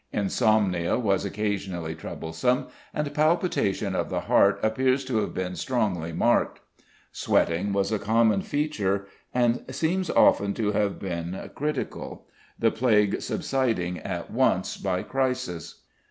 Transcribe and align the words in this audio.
Insomnia 0.11 0.97
was 0.97 1.25
occasionally 1.25 1.93
troublesome, 1.93 2.65
and 2.91 3.13
palpitation 3.13 3.93
of 3.93 4.09
the 4.09 4.21
heart 4.21 4.59
appears 4.63 5.05
to 5.05 5.17
have 5.17 5.31
been 5.35 5.51
often 5.51 5.55
strongly 5.55 6.11
marked. 6.11 6.59
Sweating 7.11 7.71
was 7.71 7.91
a 7.91 7.99
common 7.99 8.41
feature, 8.41 9.05
and 9.31 9.63
seems 9.69 10.09
often 10.09 10.55
to 10.55 10.71
have 10.71 10.97
been 10.97 11.51
"critical," 11.53 12.25
the 12.57 12.71
plague 12.71 13.21
subsiding 13.21 13.99
at 13.99 14.31
once 14.31 14.75
by 14.75 15.03
crisis. 15.03 15.83